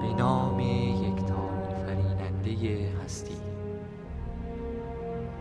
به 0.00 0.14
نام 0.18 0.60
یکتا 0.60 1.34
آفریننده 1.70 2.88
هستی. 3.04 3.36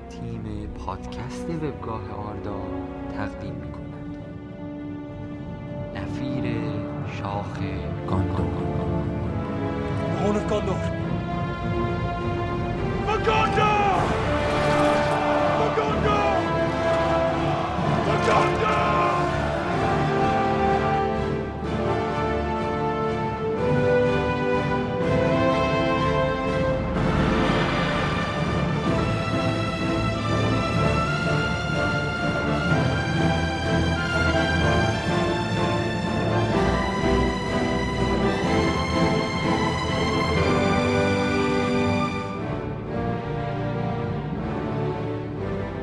تیم 0.10 0.70
پادکست 0.78 1.50
وبگاه 1.50 2.02
آردا 2.30 2.62
تقدیم 3.18 3.54
می 3.54 3.72
کند 3.72 4.18
نفیر 5.96 6.44
شاخ 7.08 7.60
گاندور 8.08 8.70
Horn 10.20 10.99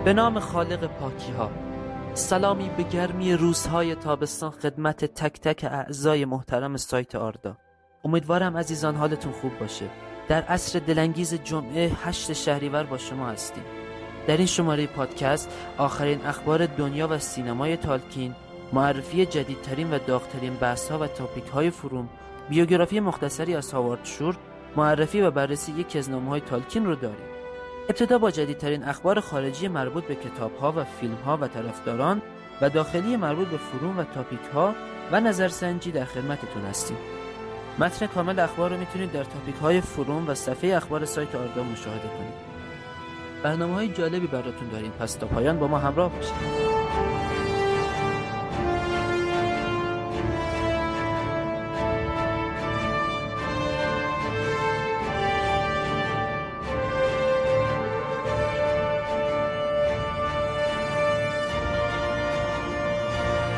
به 0.06 0.12
نام 0.12 0.40
خالق 0.40 0.86
پاکی 0.86 1.32
ها 1.32 1.50
سلامی 2.14 2.70
به 2.76 2.82
گرمی 2.82 3.32
روزهای 3.32 3.94
تابستان 3.94 4.50
خدمت 4.50 5.04
تک 5.04 5.40
تک 5.40 5.64
اعضای 5.64 6.24
محترم 6.24 6.76
سایت 6.76 7.14
آردا. 7.14 7.56
امیدوارم 8.04 8.56
عزیزان 8.56 8.94
حالتون 8.94 9.32
خوب 9.32 9.58
باشه. 9.58 9.84
در 10.28 10.42
عصر 10.42 10.78
دلانگیز 10.78 11.34
جمعه 11.34 11.92
هشت 12.04 12.32
شهریور 12.32 12.84
با 12.84 12.98
شما 12.98 13.26
هستیم. 13.26 13.64
در 14.26 14.36
این 14.36 14.46
شماره 14.46 14.86
پادکست 14.86 15.50
آخرین 15.78 16.26
اخبار 16.26 16.66
دنیا 16.66 17.08
و 17.08 17.18
سینمای 17.18 17.76
تالکین 17.76 18.34
معرفی 18.72 19.26
جدیدترین 19.26 19.90
و 19.90 19.98
داغترین 19.98 20.54
بحث 20.54 20.90
ها 20.90 20.98
و 20.98 21.06
تاپیک 21.06 21.46
های 21.46 21.70
فروم 21.70 22.08
بیوگرافی 22.48 23.00
مختصری 23.00 23.54
از 23.54 23.72
هاوارد 23.72 24.04
شور 24.04 24.36
معرفی 24.76 25.20
و 25.20 25.30
بررسی 25.30 25.72
یکی 25.72 25.98
از 25.98 26.10
نامه 26.10 26.30
های 26.30 26.40
تالکین 26.40 26.86
رو 26.86 26.94
داریم. 26.94 27.35
ابتدا 27.88 28.18
با 28.18 28.30
جدیدترین 28.30 28.84
اخبار 28.84 29.20
خارجی 29.20 29.68
مربوط 29.68 30.04
به 30.04 30.14
کتاب 30.14 30.56
ها 30.56 30.72
و 30.76 30.84
فیلم 30.84 31.14
ها 31.14 31.38
و 31.40 31.48
طرفداران 31.48 32.22
و 32.60 32.70
داخلی 32.70 33.16
مربوط 33.16 33.48
به 33.48 33.56
فروم 33.56 33.98
و 33.98 34.04
تاپیک 34.04 34.40
ها 34.54 34.74
و 35.12 35.20
نظرسنجی 35.20 35.92
در 35.92 36.04
خدمتتون 36.04 36.62
هستیم. 36.62 36.96
متن 37.78 38.06
کامل 38.06 38.38
اخبار 38.38 38.70
رو 38.70 38.76
می‌تونید 38.76 39.12
در 39.12 39.24
تاپیک 39.24 39.54
های 39.54 39.80
فروم 39.80 40.28
و 40.28 40.34
صفحه 40.34 40.76
اخبار 40.76 41.04
سایت 41.04 41.34
آردا 41.34 41.62
مشاهده 41.62 42.08
کنید. 42.08 42.34
برنامه 43.42 43.74
های 43.74 43.88
جالبی 43.88 44.26
براتون 44.26 44.68
داریم 44.72 44.92
پس 45.00 45.14
تا 45.14 45.26
پایان 45.26 45.58
با 45.58 45.68
ما 45.68 45.78
همراه 45.78 46.12
باشید. 46.12 46.75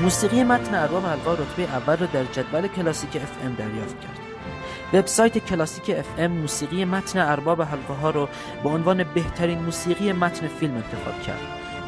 موسیقی 0.09 0.43
متن 0.43 0.75
ارباب 0.75 1.07
حلقه 1.07 1.29
ها 1.29 1.35
رتبه 1.35 1.63
اول 1.63 1.97
را 1.97 2.07
در 2.07 2.25
جدول 2.25 2.69
کلاسیک 2.69 3.17
اف 3.17 3.33
ام 3.45 3.55
دریافت 3.55 4.01
کرد. 4.01 4.19
وبسایت 4.93 5.39
کلاسیک 5.39 5.91
اف 5.99 6.07
ام 6.19 6.31
موسیقی 6.31 6.85
متن 6.85 7.19
ارباب 7.19 7.63
حلقه 7.63 7.95
ها 7.95 8.11
را 8.11 8.29
به 8.63 8.69
عنوان 8.69 9.05
بهترین 9.15 9.59
موسیقی 9.59 10.13
متن 10.13 10.49
فیلم 10.49 10.75
انتخاب 10.75 11.23
کرد. 11.23 11.41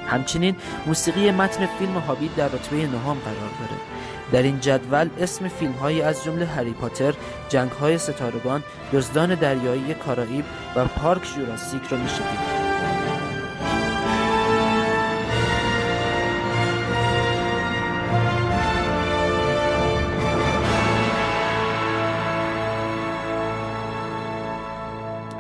همچنین 0.09 0.57
موسیقی 0.87 1.31
متن 1.31 1.67
فیلم 1.67 1.99
هابیت 1.99 2.37
در 2.37 2.49
رتبه 2.49 2.77
نهم 2.77 3.19
قرار 3.25 3.51
داره. 3.61 3.81
در 4.33 4.43
این 4.43 4.61
جدول 4.61 5.09
اسم 5.19 5.49
فیلم 5.49 5.73
هایی 5.73 6.03
از 6.03 6.25
جمله 6.25 6.47
هری 6.47 6.73
پاتر، 6.73 7.15
جنگ 7.49 7.71
های 7.71 7.99
ستارگان، 7.99 8.63
دزدان 8.93 9.35
دریایی 9.35 9.95
کارائیب 9.95 10.45
و 10.77 10.85
پارک 10.85 11.23
جوراسیک 11.35 11.83
رو 11.91 11.99
میشه 11.99 12.17
دید. 12.17 12.50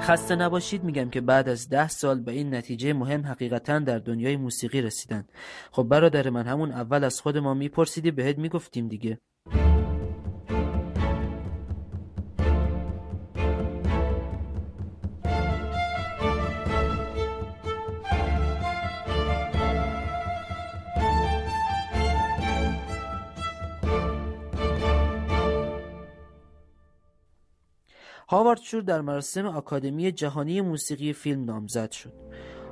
خسته 0.00 0.37
نباشید 0.37 0.84
میگم 0.84 1.11
که 1.11 1.21
بعد 1.21 1.49
از 1.49 1.69
ده 1.69 1.88
سال 1.88 2.21
به 2.21 2.33
این 2.33 2.55
نتیجه 2.55 2.93
مهم 2.93 3.27
حقیقتا 3.27 3.78
در 3.78 3.99
دنیای 3.99 4.37
موسیقی 4.37 4.83
رسیدن. 4.83 5.27
خب 5.72 5.83
برادر 5.83 6.31
من 6.31 6.47
همون 6.47 6.72
اول 6.72 7.05
از 7.05 7.21
خود 7.21 7.38
ما 7.38 7.55
میپرسیدی 7.55 8.11
بهت 8.11 8.38
می‌گفتیم 8.38 8.88
دیگه. 8.88 9.19
هاوارد 28.30 28.60
شور 28.60 28.82
در 28.82 29.00
مراسم 29.00 29.46
آکادمی 29.46 30.12
جهانی 30.12 30.60
موسیقی 30.60 31.12
فیلم 31.12 31.44
نامزد 31.44 31.91
شد. 31.91 32.12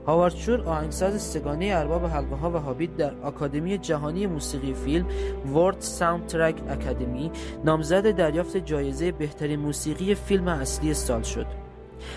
هاوارد 0.06 0.34
شور 0.34 0.60
آهنگساز 0.60 1.22
سه‌گانه 1.22 1.70
ارباب 1.74 2.06
حلقه 2.06 2.36
ها 2.36 2.50
و 2.50 2.56
هابیت 2.56 2.96
در 2.96 3.14
آکادمی 3.14 3.78
جهانی 3.78 4.26
موسیقی 4.26 4.74
فیلم 4.74 5.06
World 5.54 5.80
Soundtrack 5.80 6.62
Academy 6.68 7.30
نامزد 7.64 8.10
دریافت 8.10 8.56
جایزه 8.56 9.12
بهترین 9.12 9.60
موسیقی 9.60 10.14
فیلم 10.14 10.48
اصلی 10.48 10.94
سال 10.94 11.22
شد. 11.22 11.46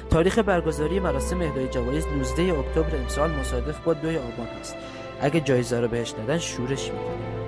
تاریخ 0.09 0.39
برگزاری 0.39 0.99
مراسم 0.99 1.41
اهدای 1.41 1.67
جوایز 1.67 2.05
19 2.07 2.59
اکتبر 2.59 2.95
امسال 2.95 3.31
مصادف 3.31 3.79
با 3.79 3.93
2 3.93 4.07
آبان 4.07 4.47
است. 4.59 4.75
اگه 5.21 5.39
جایزه 5.39 5.79
رو 5.79 5.87
بهش 5.87 6.13
ندن 6.13 6.37
شورش 6.37 6.91
می‌کنیم. 6.91 7.40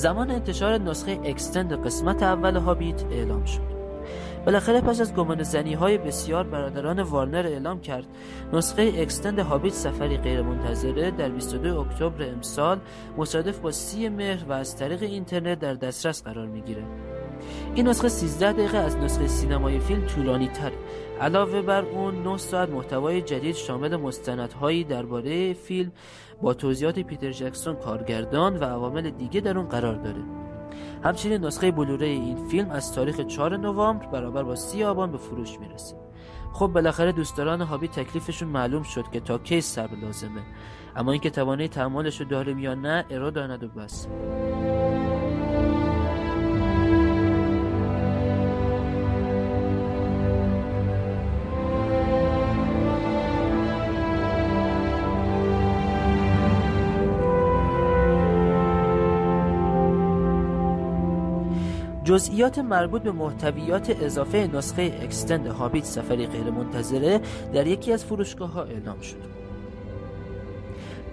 زمان 0.00 0.30
انتشار 0.30 0.78
نسخه 0.78 1.20
اکستند 1.24 1.86
قسمت 1.86 2.22
اول 2.22 2.56
هابیت 2.56 3.04
اعلام 3.10 3.44
شد. 3.44 3.60
بالاخره 4.46 4.80
پس 4.80 5.00
از 5.00 5.14
گمان 5.14 5.42
زنی 5.42 5.74
های 5.74 5.98
بسیار 5.98 6.44
برادران 6.44 7.02
وارنر 7.02 7.46
اعلام 7.46 7.80
کرد 7.80 8.06
نسخه 8.52 8.92
اکستند 8.96 9.38
هابیت 9.38 9.74
سفری 9.74 10.16
غیرمنتظره 10.16 11.10
در 11.10 11.28
22 11.28 11.80
اکتبر 11.80 12.24
امسال 12.24 12.78
مصادف 13.16 13.58
با 13.58 13.70
سی 13.70 14.08
مهر 14.08 14.44
و 14.48 14.52
از 14.52 14.76
طریق 14.76 15.02
اینترنت 15.02 15.58
در 15.58 15.74
دسترس 15.74 16.22
قرار 16.22 16.46
می‌گیره 16.46 16.82
این 17.74 17.88
نسخه 17.88 18.08
13 18.08 18.52
دقیقه 18.52 18.78
از 18.78 18.96
نسخه 18.96 19.26
سینمای 19.26 19.80
فیلم 19.80 20.06
طولانی 20.06 20.48
تر 20.48 20.72
علاوه 21.20 21.62
بر 21.62 21.84
اون 21.84 22.22
9 22.22 22.36
ساعت 22.36 22.68
محتوای 22.68 23.22
جدید 23.22 23.54
شامل 23.54 23.96
مستندهایی 23.96 24.84
درباره 24.84 25.52
فیلم 25.52 25.92
با 26.42 26.54
توضیحات 26.54 26.98
پیتر 26.98 27.30
جکسون 27.30 27.76
کارگردان 27.76 28.56
و 28.56 28.64
عوامل 28.64 29.10
دیگه 29.10 29.40
در 29.40 29.58
اون 29.58 29.68
قرار 29.68 29.94
داره. 29.94 30.22
همچنین 31.04 31.44
نسخه 31.44 31.70
بلوره 31.70 32.06
این 32.06 32.48
فیلم 32.48 32.70
از 32.70 32.94
تاریخ 32.94 33.20
4 33.20 33.56
نوامبر 33.56 34.06
برابر 34.06 34.42
با 34.42 34.54
30 34.56 34.84
آبان 34.84 35.12
به 35.12 35.18
فروش 35.18 35.58
می‌رسه. 35.60 35.96
خب 36.52 36.66
بالاخره 36.66 37.12
دوستداران 37.12 37.60
هابی 37.60 37.88
تکلیفشون 37.88 38.48
معلوم 38.48 38.82
شد 38.82 39.04
که 39.12 39.20
تا 39.20 39.38
کی 39.38 39.60
صبر 39.60 39.96
لازمه. 39.96 40.42
اما 40.96 41.12
اینکه 41.12 41.30
توانه 41.30 41.68
تحملش 41.68 42.20
رو 42.20 42.26
داریم 42.26 42.58
یا 42.58 42.74
نه 42.74 43.04
ارو 43.10 43.30
داند 43.30 43.64
و 43.64 43.68
بس. 43.68 44.08
جزئیات 62.10 62.58
مربوط 62.58 63.02
به 63.02 63.12
محتویات 63.12 64.02
اضافه 64.02 64.50
نسخه 64.52 64.98
اکستند 65.02 65.46
هابیت 65.46 65.84
سفری 65.84 66.26
غیرمنتظره 66.26 67.20
در 67.52 67.66
یکی 67.66 67.92
از 67.92 68.04
فروشگاه 68.04 68.52
ها 68.52 68.62
اعلام 68.62 69.00
شد. 69.00 69.16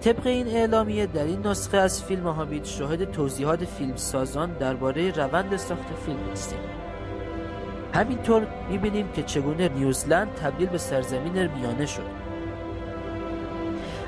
طبق 0.00 0.26
این 0.26 0.46
اعلامیه 0.46 1.06
در 1.06 1.24
این 1.24 1.46
نسخه 1.46 1.76
از 1.78 2.04
فیلم 2.04 2.26
هابیت 2.26 2.64
شاهد 2.64 3.10
توضیحات 3.10 3.64
فیلم 3.64 3.96
سازان 3.96 4.52
درباره 4.52 5.10
روند 5.10 5.56
ساخت 5.56 5.94
فیلم 6.06 6.18
هستیم. 6.32 6.58
همینطور 7.94 8.46
می‌بینیم 8.70 9.08
که 9.12 9.22
چگونه 9.22 9.68
نیوزلند 9.68 10.34
تبدیل 10.34 10.68
به 10.68 10.78
سرزمین 10.78 11.46
میانه 11.46 11.86
شد. 11.86 12.17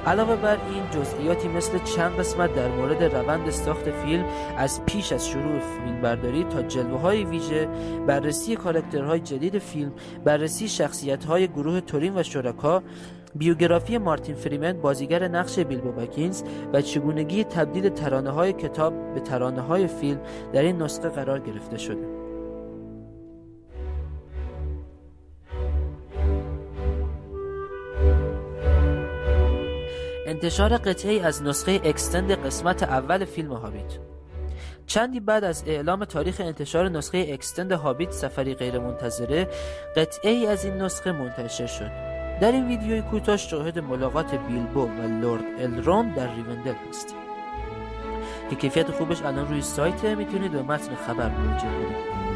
علاوه 0.06 0.37
بر 0.37 0.58
این 0.70 0.91
جزئیاتی 0.91 1.49
مثل 1.49 1.79
چند 1.79 2.17
قسمت 2.17 2.55
در 2.55 2.69
مورد 2.69 3.02
روند 3.02 3.50
ساخت 3.50 3.91
فیلم 3.91 4.25
از 4.56 4.85
پیش 4.85 5.12
از 5.12 5.29
شروع 5.29 5.58
فیلم 5.58 6.00
برداری 6.00 6.44
تا 6.44 6.62
جلوه 6.62 7.00
های 7.00 7.25
ویژه 7.25 7.69
بررسی 8.06 8.56
کارکترهای 8.56 9.20
جدید 9.20 9.58
فیلم 9.58 9.93
بررسی 10.25 10.69
شخصیت 10.69 11.25
های 11.25 11.49
گروه 11.49 11.81
تورین 11.81 12.19
و 12.19 12.23
شرکا 12.23 12.82
بیوگرافی 13.35 13.99
مارتین 13.99 14.35
فریمن 14.35 14.73
بازیگر 14.73 15.29
نقش 15.29 15.58
بیلبو 15.58 15.93
بکینز 15.93 16.43
و 16.73 16.81
چگونگی 16.81 17.44
تبدیل 17.44 17.88
ترانه 17.88 18.31
های 18.31 18.53
کتاب 18.53 19.14
به 19.14 19.20
ترانه 19.20 19.61
های 19.61 19.87
فیلم 19.87 20.20
در 20.53 20.62
این 20.62 20.82
نسخه 20.82 21.08
قرار 21.08 21.41
گرفته 21.41 21.79
شده. 21.79 22.09
انتشار 30.31 30.77
قطعی 30.77 31.21
از 31.21 31.43
نسخه 31.43 31.81
اکستند 31.85 32.47
قسمت 32.47 32.82
اول 32.82 33.25
فیلم 33.25 33.53
هابیت. 33.53 33.99
چندی 34.87 35.21
بعد 35.21 35.44
از 35.44 35.65
اعلام 35.67 36.05
تاریخ 36.05 36.41
انتشار 36.41 36.88
نسخه 36.88 37.27
اکستند 37.32 37.73
هابیت 37.73 38.11
سفری 38.11 38.55
غیرمنتظره 38.55 39.49
قطعی 39.97 40.47
از 40.47 40.65
این 40.65 40.75
نسخه 40.75 41.12
منتشر 41.12 41.67
شد. 41.67 41.91
در 42.41 42.53
این 42.53 42.69
ویدیوی 42.69 43.03
کوتاه 43.03 43.37
شاهد 43.37 43.79
ملاقات 43.79 44.35
بیلبو 44.35 44.82
و 44.82 45.21
لورد 45.21 45.44
الرون 45.59 46.15
در 46.15 46.35
ریوندل 46.35 46.75
هستیم 46.88 47.19
که 48.50 48.56
کیفیت 48.56 48.91
خوبش 48.91 49.23
الان 49.23 49.49
روی 49.49 49.62
سایت 49.62 50.05
می‌تونید 50.05 50.53
به 50.53 50.62
متن 50.62 50.94
خبر 50.94 51.29
مراجعه 51.29 51.71
کنید. 51.71 52.30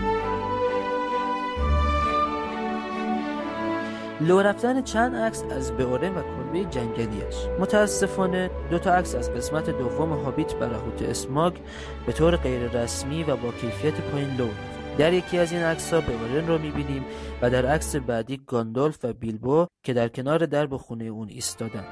لو 4.24 4.40
رفتن 4.40 4.82
چند 4.82 5.16
عکس 5.16 5.42
از 5.50 5.72
بئورن 5.76 6.14
و 6.14 6.22
کلبه 6.22 6.64
جنگلیش 6.70 7.34
متاسفانه 7.60 8.50
دو 8.70 8.78
تا 8.78 8.94
عکس 8.94 9.14
از 9.14 9.32
قسمت 9.32 9.70
دوم 9.70 10.12
هابیت 10.12 10.54
برهوت 10.54 11.02
اسماگ 11.02 11.54
به 12.06 12.12
طور 12.12 12.36
غیر 12.36 12.70
رسمی 12.70 13.24
و 13.24 13.36
با 13.36 13.52
کیفیت 13.52 14.00
پایین 14.00 14.36
لو 14.36 14.48
در 14.98 15.12
یکی 15.12 15.38
از 15.38 15.52
این 15.52 15.62
عکس 15.62 15.92
ها 15.92 16.00
بئورن 16.00 16.46
رو 16.48 16.58
می‌بینیم 16.58 17.04
و 17.42 17.50
در 17.50 17.66
عکس 17.66 17.96
بعدی 17.96 18.40
گاندولف 18.46 19.04
و 19.04 19.12
بیلبو 19.12 19.66
که 19.82 19.92
در 19.92 20.08
کنار 20.08 20.46
درب 20.46 20.76
خونه 20.76 21.04
اون 21.04 21.28
ایستادن. 21.28 21.84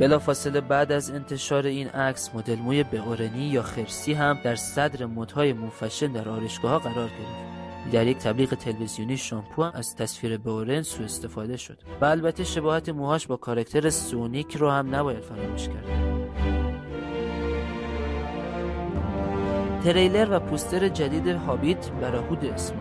بلافاصله 0.00 0.60
بعد 0.60 0.92
از 0.92 1.10
انتشار 1.10 1.66
این 1.66 1.88
عکس 1.88 2.34
مدل 2.34 2.56
موی 2.56 2.82
بئورنی 2.82 3.48
یا 3.48 3.62
خرسی 3.62 4.12
هم 4.12 4.38
در 4.44 4.56
صدر 4.56 5.06
مدهای 5.06 5.52
موفشن 5.52 6.12
در 6.12 6.28
آرشگاه 6.28 6.82
قرار 6.82 7.08
گرفت. 7.08 7.55
در 7.92 8.06
یک 8.06 8.18
تبلیغ 8.18 8.54
تلویزیونی 8.54 9.16
شامپو 9.16 9.62
از 9.62 9.96
تصویر 9.96 10.38
بورن 10.38 10.82
سو 10.82 11.02
استفاده 11.02 11.56
شد 11.56 11.78
و 12.00 12.04
البته 12.04 12.44
شباهت 12.44 12.88
موهاش 12.88 13.26
با 13.26 13.36
کارکتر 13.36 13.90
سونیک 13.90 14.56
رو 14.56 14.70
هم 14.70 14.94
نباید 14.94 15.22
فراموش 15.22 15.68
کرد. 15.68 16.16
تریلر 19.84 20.28
و 20.30 20.40
پوستر 20.40 20.88
جدید 20.88 21.26
هابیت 21.28 21.90
براهود 21.90 22.44
اسم 22.44 22.74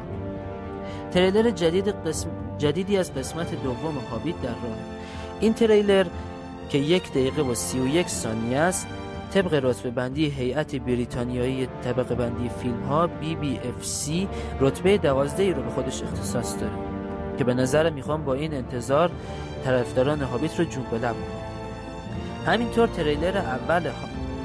تریلر 1.12 1.50
جدید 1.50 1.88
قسم 1.88 2.30
جدیدی 2.58 2.98
از 2.98 3.14
قسمت 3.14 3.64
دوم 3.64 3.98
هابیت 4.12 4.42
در 4.42 4.50
راه. 4.50 4.78
این 5.40 5.54
تریلر 5.54 6.06
که 6.70 6.78
یک 6.78 7.12
دقیقه 7.12 7.42
و 7.42 7.56
سی 7.56 7.80
و 7.80 7.88
یک 7.88 8.08
ثانیه 8.08 8.58
است 8.58 8.88
طبق 9.36 9.54
رتبه 9.66 9.90
بندی 9.90 10.26
هیئت 10.26 10.76
بریتانیایی 10.76 11.68
طبقه 11.84 12.16
بندی 12.16 12.50
فیلم 12.50 12.84
ها 12.84 13.10
BBC 13.22 14.12
رتبه 14.60 14.98
دوازده 14.98 15.54
رو 15.54 15.62
به 15.62 15.70
خودش 15.70 16.04
اختصاص 16.04 16.60
داره 16.60 16.74
که 17.38 17.44
به 17.44 17.54
نظر 17.54 17.90
می‌خوام 17.90 18.26
با 18.26 18.34
این 18.34 18.54
انتظار 18.54 19.12
طرفداران 19.64 20.22
هابیت 20.22 20.60
رو 20.60 20.66
جون 20.66 20.84
به 20.92 20.98
لب 20.98 21.16
همینطور 22.46 22.88
تریلر 22.88 23.38
اول 23.38 23.90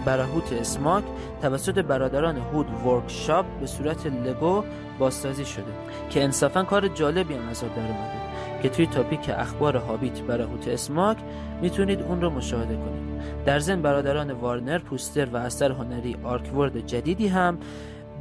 برهوت 0.05 0.53
اسماک 0.53 1.05
توسط 1.43 1.79
Brotherhood 1.79 2.87
Workshop 2.87 3.47
به 3.61 3.67
صورت 3.67 4.07
لگو 4.07 4.65
بازسازی 4.99 5.45
شده 5.45 5.73
که 6.11 6.25
انصافا 6.25 6.63
کار 6.63 6.89
جالبی 6.89 7.35
هم 7.35 7.49
از 7.49 7.61
در 7.61 7.67
اومده. 7.67 8.19
که 8.62 8.69
توی 8.69 8.87
تاپیک 8.87 9.31
اخبار 9.31 9.77
هابیت 9.77 10.21
برهوت 10.21 10.69
اسماک 10.69 11.17
می‌تونید 11.62 12.03
اون 12.03 12.21
رو 12.21 12.31
مشاهده 12.31 12.75
کنید. 12.77 13.11
در 13.47 13.59
ضمن 13.59 13.83
برادران 13.83 14.33
وارنر 14.33 14.79
پوستر 14.79 15.29
و 15.33 15.37
اثر 15.37 15.73
هنری 15.73 16.17
artwork 16.25 16.87
جدیدی 16.87 17.29
هم 17.29 17.59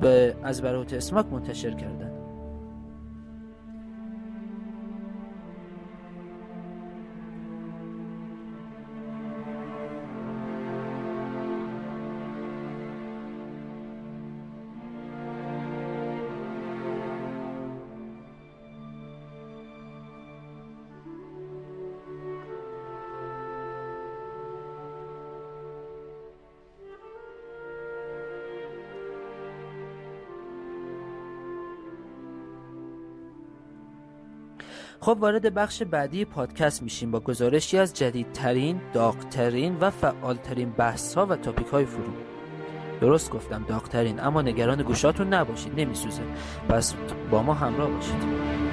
به 0.01 0.35
از 0.43 0.61
برات 0.61 0.93
اسماک 0.93 1.25
منتشر 1.31 1.71
کردند 1.71 2.08
خب 35.01 35.17
وارد 35.19 35.53
بخش 35.53 35.83
بعدی 35.83 36.25
پادکست 36.25 36.83
میشیم 36.83 37.11
با 37.11 37.19
گزارشی 37.19 37.77
از 37.77 37.93
جدیدترین، 37.93 38.81
داغترین 38.93 39.77
و 39.81 39.89
فعالترین 39.89 40.69
بحث 40.69 41.13
ها 41.13 41.25
و 41.25 41.35
تاپیک 41.35 41.67
های 41.67 41.85
فرو 41.85 42.13
درست 43.01 43.31
گفتم 43.31 43.65
داغترین 43.67 44.19
اما 44.19 44.41
نگران 44.41 44.83
گوشاتون 44.83 45.33
نباشید 45.33 45.79
نمیسوزه. 45.79 46.21
پس 46.69 46.93
با 47.31 47.43
ما 47.43 47.53
همراه 47.53 47.89
باشید. 47.89 48.68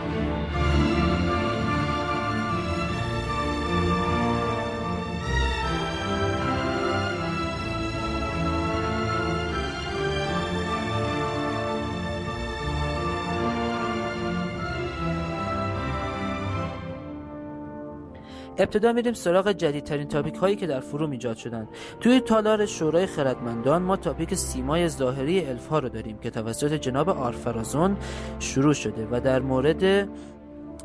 ابتدا 18.59 18.93
میریم 18.93 19.15
سراغ 19.15 19.53
جدیدترین 19.53 20.09
تاپیک 20.09 20.35
هایی 20.35 20.57
که 20.57 20.67
در 20.67 20.81
فروم 20.81 21.11
ایجاد 21.11 21.37
شدن. 21.37 21.69
توی 22.01 22.21
تالار 22.21 22.67
شورای 22.67 23.07
خردمندان 23.07 23.83
ما 23.83 23.97
تاپیک 23.97 24.35
سیمای 24.35 24.89
ظاهری 24.89 25.47
الف 25.47 25.69
رو 25.69 25.89
داریم 25.89 26.19
که 26.19 26.31
توسط 26.31 26.73
جناب 26.73 27.09
آرفرازون 27.09 27.97
شروع 28.39 28.75
شده 28.75 29.09
و 29.11 29.21
در 29.21 29.41
مورد 29.41 30.09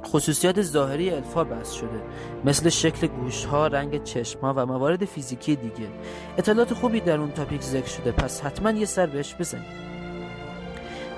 خصوصیات 0.06 0.62
ظاهری 0.62 1.10
الفا 1.10 1.44
بحث 1.44 1.72
شده. 1.72 2.02
مثل 2.46 2.70
شکل 2.70 3.08
گوش 3.08 3.46
ها، 3.46 3.68
رنگ 3.68 4.04
چشم 4.04 4.40
ها 4.40 4.54
و 4.58 4.66
موارد 4.66 5.06
فیزیکی 5.06 5.56
دیگه. 5.56 5.88
اطلاعات 6.38 6.74
خوبی 6.74 7.00
در 7.00 7.18
اون 7.18 7.32
تاپیک 7.32 7.62
ذکر 7.62 7.88
شده. 7.88 8.12
پس 8.12 8.42
حتما 8.42 8.72
یه 8.72 8.86
سر 8.86 9.06
بهش 9.06 9.36
بزنید 9.40 9.92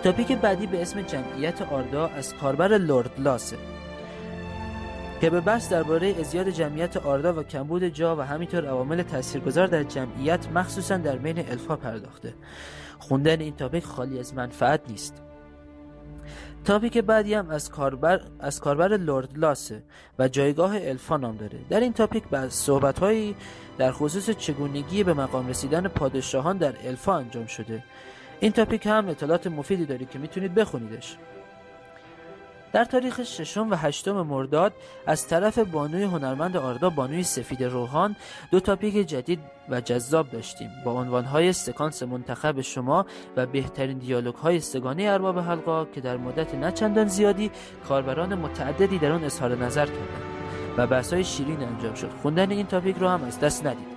تاپیک 0.04 0.32
بعدی 0.32 0.68
به 0.68 0.82
اسم 0.82 1.02
جمعیت 1.02 1.62
آردا 1.62 2.08
از 2.08 2.34
کاربر 2.34 2.78
لورد 2.78 3.12
لاسه. 3.18 3.58
که 5.24 5.30
به 5.30 5.42
بحث 5.42 5.70
درباره 5.70 6.16
ازیاد 6.20 6.50
جمعیت 6.50 6.98
آردا 6.98 7.34
و 7.34 7.44
کمبود 7.44 7.84
جا 7.84 8.16
و 8.16 8.22
همینطور 8.22 8.66
عوامل 8.66 9.02
تاثیرگذار 9.02 9.68
در 9.68 9.84
جمعیت 9.84 10.52
مخصوصا 10.52 10.98
در 10.98 11.16
بین 11.16 11.50
الفا 11.50 11.76
پرداخته. 11.76 12.34
خوندن 13.00 13.42
این 13.42 13.56
تاپیک 13.56 13.84
خالی 13.84 14.20
از 14.20 14.34
منفعت 14.34 14.82
نیست. 14.90 15.22
تاپیک 16.66 16.98
بعدی 16.98 17.34
هم 17.34 17.50
از 17.50 17.70
کاربر 17.70 18.22
از 18.40 18.60
کاربر 18.60 18.98
لورد 18.98 19.38
لاسه 19.38 19.84
و 20.20 20.28
جایگاه 20.28 20.76
الفا 20.76 21.18
نام 21.18 21.38
داره. 21.38 21.60
در 21.70 21.80
این 21.80 21.94
تاپیک 21.94 22.24
بعد 22.32 22.50
صحبت 22.50 23.00
هایی 23.00 23.36
در 23.78 23.92
خصوص 23.92 24.30
چگونگی 24.30 25.04
به 25.04 25.14
مقام 25.14 25.48
رسیدن 25.48 25.88
پادشاهان 25.88 26.58
در 26.58 26.74
الفا 26.86 27.18
انجام 27.18 27.46
شده. 27.46 27.84
این 28.40 28.52
تاپیک 28.52 28.86
هم 28.86 29.10
اطلاعات 29.10 29.48
مفیدی 29.48 29.86
داری 29.86 30.06
که 30.06 30.20
می‌تونید 30.20 30.54
بخونیدش. 30.54 31.18
در 32.74 32.86
تاریخ 32.86 33.24
ششم 33.24 33.70
و 33.70 33.76
هشتم 33.76 34.22
مرداد 34.22 34.74
از 35.08 35.28
طرف 35.28 35.60
بانوی 35.60 36.04
هنرمند 36.04 36.58
آردا 36.58 36.90
بانوی 36.90 37.24
سفید 37.24 37.64
روحان 37.64 38.16
دو 38.52 38.60
تاپیک 38.60 39.08
جدید 39.08 39.40
و 39.70 39.82
جذاب 39.82 40.30
داشتیم. 40.30 40.70
با 40.86 40.92
عنوانهای 40.92 41.54
سکانس 41.54 42.04
منتخب 42.04 42.62
شما 42.62 43.06
و 43.38 43.46
بهترین 43.46 43.98
دیالوگ 43.98 44.36
های 44.36 44.60
سگانه 44.60 45.04
ارباب 45.04 45.40
حلقا 45.40 45.86
که 45.86 46.02
در 46.02 46.18
مدت 46.18 46.56
نچندان 46.56 47.08
زیادی 47.08 47.52
کاربران 47.88 48.36
متعددی 48.36 48.98
در 48.98 49.12
آن 49.12 49.24
اظهار 49.24 49.56
نظر 49.56 49.86
کردند. 49.86 50.24
و 50.78 50.88
بحث 50.88 51.14
های 51.14 51.24
شیرین 51.24 51.64
انجام 51.64 51.94
شد. 51.94 52.10
خوندن 52.22 52.52
این 52.52 52.66
تاپیک 52.66 52.98
رو 52.98 53.08
هم 53.08 53.24
از 53.24 53.40
دست 53.40 53.66
ندید. 53.66 53.88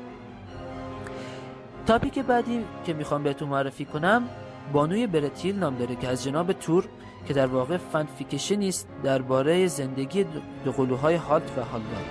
تاپیک 1.87 2.19
بعدی 2.19 2.65
که 2.85 2.93
می‌خوام 2.93 3.23
بهتون 3.23 3.49
معرفی 3.49 3.85
کنم 3.85 4.29
بانوی 4.73 5.07
برتیل 5.07 5.59
نام 5.59 5.77
داره 5.77 5.97
که 5.97 6.09
از 6.09 6.25
جناب 6.25 6.53
تور 6.53 6.89
که 7.27 7.35
در 7.35 7.47
واقع 7.47 7.77
fan 7.77 8.07
fictionی 8.19 8.69
است 8.69 8.89
درباره 9.03 9.67
زندگی 9.67 10.25
دوقلوهای 10.65 11.15
هالت 11.15 11.59
و 11.59 11.65
هالدار 11.65 12.05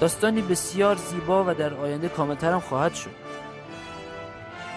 داستانی 0.00 0.42
بسیار 0.42 0.96
زیبا 0.96 1.44
و 1.44 1.54
در 1.54 1.74
آینده 1.74 2.08
کاملتر 2.08 2.52
هم 2.52 2.60
خواهد 2.60 2.94
شد. 2.94 3.10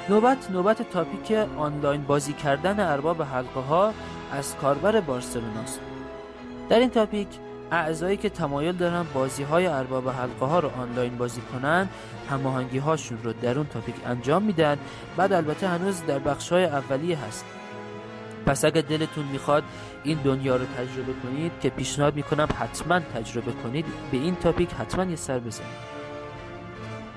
نوبت 0.09 0.51
نوبت 0.51 0.89
تاپیک 0.89 1.31
آنلاین 1.57 2.03
بازی 2.03 2.33
کردن 2.33 2.79
ارباب 2.79 3.21
حلقه 3.21 3.59
ها 3.59 3.93
از 4.31 4.55
کاربر 4.55 5.01
بارسلوناست 5.01 5.79
در 6.69 6.79
این 6.79 6.89
تاپیک 6.89 7.27
اعضایی 7.71 8.17
که 8.17 8.29
تمایل 8.29 8.75
دارن 8.75 9.05
بازی 9.13 9.43
های 9.43 9.67
ارباب 9.67 10.09
حلقه 10.09 10.45
ها 10.45 10.59
رو 10.59 10.69
آنلاین 10.69 11.17
بازی 11.17 11.41
کنن 11.41 11.89
هماهنگی 12.29 12.77
هاشون 12.77 13.17
رو 13.23 13.33
در 13.33 13.57
اون 13.57 13.67
تاپیک 13.67 13.95
انجام 14.05 14.43
میدن. 14.43 14.77
بعد 15.17 15.33
البته 15.33 15.67
هنوز 15.67 16.05
در 16.05 16.19
بخش 16.19 16.51
های 16.51 16.65
اولیه 16.65 17.17
هست. 17.17 17.45
پس 18.45 18.65
اگر 18.65 18.81
دلتون 18.81 19.25
می‌خواد 19.25 19.63
این 20.03 20.17
دنیا 20.23 20.55
رو 20.55 20.65
تجربه 20.65 21.13
کنید 21.23 21.51
که 21.61 21.69
پیشنهاد 21.69 22.15
می‌کنم 22.15 22.47
حتما 22.59 22.99
تجربه 22.99 23.51
کنید 23.51 23.85
به 24.11 24.17
این 24.17 24.35
تاپیک 24.35 24.69
حتما 24.71 25.03
یه 25.03 25.15
سر 25.15 25.39
بزنید. 25.39 25.93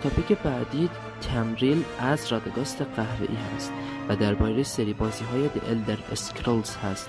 تاپیک 0.03 0.39
بعدی 0.39 0.91
تمریل 1.21 1.85
از 1.99 2.33
رادگاست 2.33 2.83
قهوه‌ای 2.97 3.37
هست 3.57 3.73
و 4.09 4.17
درباره 4.17 4.63
سری 4.63 4.93
بازی 4.93 5.25
های 5.25 5.49
The 5.49 5.59
Elder 5.59 6.17
Scrolls 6.19 6.77
هست. 6.85 7.09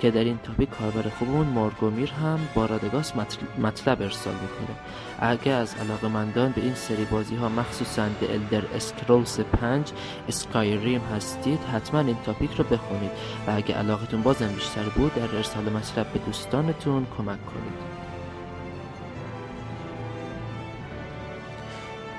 که 0.00 0.10
در 0.10 0.24
این 0.24 0.38
تاپیک 0.38 0.70
کاربر 0.70 1.10
خوبمون 1.18 1.46
مارگومیر 1.46 2.10
هم 2.10 2.38
با 2.54 2.66
رادگاس 2.66 3.12
مطلب 3.58 4.02
ارسال 4.02 4.34
می‌کنه. 4.34 4.76
اگه 5.18 5.52
از 5.52 5.74
علاقمندان 5.74 6.52
به 6.52 6.60
این 6.60 6.74
سری 6.74 7.04
بازی 7.04 7.36
ها 7.36 7.48
مخصوصا 7.48 8.06
The 8.06 8.24
Elder 8.24 8.80
Scrolls 8.80 9.40
5 9.40 9.92
اسکایریم 10.28 11.00
هستید 11.00 11.60
حتما 11.72 12.00
این 12.00 12.16
تاپیک 12.24 12.54
رو 12.54 12.64
بخونید. 12.64 13.10
و 13.46 13.50
اگه 13.56 13.74
علاقتون 13.74 14.22
بازم 14.22 14.48
بیشتر 14.48 14.82
بود 14.82 15.14
در 15.14 15.36
ارسال 15.36 15.64
مطلب 15.64 16.12
به 16.12 16.18
دوستانتون 16.18 17.06
کمک 17.18 17.46
کنید. 17.46 18.05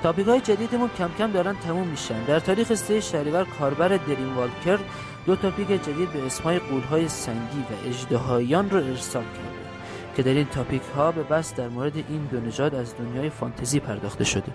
تاپیک 0.02 0.26
های 0.26 0.40
جدیدمون 0.40 0.90
کم 0.98 1.10
کم 1.18 1.32
دارن 1.32 1.56
تموم 1.56 1.86
میشن. 1.86 2.24
در 2.24 2.40
تاریخ 2.40 2.74
سه 2.74 3.00
شهریور 3.00 3.44
کاربر 3.44 3.88
دریم 3.88 4.36
والکر 4.36 4.78
دو 5.26 5.36
تاپیک 5.36 5.68
جدید 5.68 6.12
به 6.12 6.26
اسمای 6.26 6.58
قولهای 6.58 7.08
سنگی 7.08 7.60
و 7.60 7.88
اجدهایان 7.88 8.70
رو 8.70 8.76
ارسال 8.76 9.24
کرده 9.24 9.68
که 10.16 10.22
در 10.22 10.30
این 10.30 10.46
تاپیک 10.46 10.82
ها 10.96 11.12
به 11.12 11.22
بحث 11.22 11.54
در 11.54 11.68
مورد 11.68 11.96
این 11.96 12.28
دو 12.30 12.40
نژاد 12.40 12.74
از 12.74 12.94
دنیای 12.96 13.30
فانتزی 13.30 13.80
پرداخته 13.80 14.24
شده. 14.24 14.52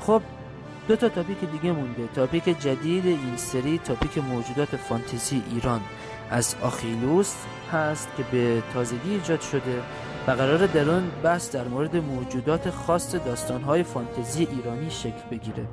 خب 0.00 0.22
دو 0.88 0.96
تا 0.96 1.08
تاپیک 1.08 1.38
دیگه 1.40 1.72
مونده. 1.72 2.08
تاپیک 2.14 2.44
جدید 2.44 3.06
این 3.06 3.36
سری 3.36 3.78
تاپیک 3.78 4.18
موجودات 4.18 4.76
فانتزی 4.76 5.42
ایران. 5.50 5.80
از 6.30 6.56
آخیلوس 6.62 7.34
هست 7.72 8.08
که 8.16 8.24
به 8.32 8.62
تازگی 8.74 9.10
ایجاد 9.10 9.40
شده 9.40 9.82
و 10.26 10.30
قرار 10.30 10.66
بحث 11.22 11.50
در 11.50 11.68
مورد 11.68 11.96
موجودات 11.96 12.70
خاص 12.70 13.14
داستانهای 13.14 13.82
فانتزی 13.82 14.48
ایرانی 14.50 14.90
شکل 14.90 15.28
بگیره. 15.30 15.66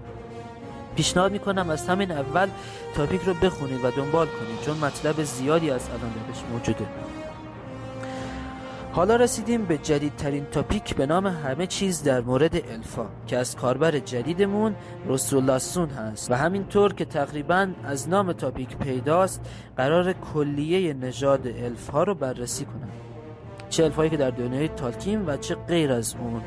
پیشنهاد 0.95 1.31
می‌کنم 1.31 1.69
از 1.69 1.87
همین 1.87 2.11
اول 2.11 2.47
تاپیک 2.95 3.21
رو 3.21 3.33
بخونید 3.33 3.85
و 3.85 3.91
دنبال 3.91 4.27
کنید 4.27 4.61
چون 4.65 4.77
مطلب 4.77 5.23
زیادی 5.23 5.71
از 5.71 5.89
الان 5.89 6.11
درش 6.11 6.43
موجوده. 6.51 6.85
حالا 8.93 9.15
رسیدیم 9.15 9.65
به 9.65 9.77
جدیدترین 9.77 10.45
تاپیک 10.45 10.95
به 10.95 11.05
نام 11.05 11.27
همه 11.27 11.67
چیز 11.67 12.03
در 12.03 12.21
مورد 12.21 12.55
الفا 12.55 13.05
که 13.27 13.37
از 13.37 13.55
کاربر 13.55 13.99
جدیدمون 13.99 14.75
رسول 15.07 15.43
لاسون 15.43 15.89
هست. 15.89 16.31
و 16.31 16.35
همینطور 16.35 16.93
که 16.93 17.05
تقریبا 17.05 17.67
از 17.83 18.09
نام 18.09 18.33
تاپیک 18.33 18.77
پیداست 18.77 19.41
قرار 19.77 20.13
کلیه 20.13 20.93
نژاد 20.93 21.47
الفا 21.47 22.03
رو 22.03 22.15
بررسی 22.15 22.65
کنم. 22.65 23.10
چه 23.71 23.83
الفایی 23.83 24.09
که 24.09 24.17
در 24.17 24.29
دنیای 24.29 24.67
تالکین 24.67 25.25
و 25.25 25.37
چه 25.37 25.55
غیر 25.55 25.91
از 25.91 26.15
اون. 26.19 26.41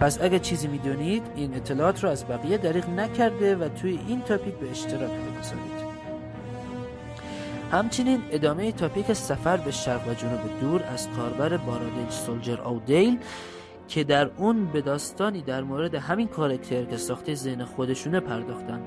پس 0.00 0.18
اگر 0.22 0.38
چیزی 0.38 0.68
می‌دونید 0.68 1.22
این 1.36 1.54
اطلاعات 1.54 2.04
رو 2.04 2.10
از 2.10 2.28
بقیه 2.28 2.58
دریغ 2.58 2.88
نکرده 2.88 3.56
و 3.56 3.68
توی 3.68 3.98
این 4.08 4.20
تاپیک 4.20 4.54
به 4.54 4.70
اشتراک 4.70 5.10
بگذارید. 5.10 5.92
همچنین 7.72 8.22
ادامه 8.30 8.72
تاپیک 8.72 9.12
سفر 9.12 9.56
به 9.56 9.70
شرق 9.70 10.08
و 10.08 10.14
جنوب 10.14 10.60
دور 10.60 10.82
از 10.82 11.08
کاربر 11.16 11.56
بارادیل 11.56 12.08
سولجر 12.10 12.56
دیل 12.86 13.18
که 13.88 14.04
در 14.04 14.30
اون 14.36 14.66
به 14.66 14.80
داستانی 14.80 15.42
در 15.42 15.62
مورد 15.62 15.94
همین 15.94 16.28
کارکتر 16.28 16.84
که 16.84 16.96
ساخته 16.96 17.34
ذهن 17.34 17.64
خودشونه 17.64 18.20
پرداختن. 18.20 18.80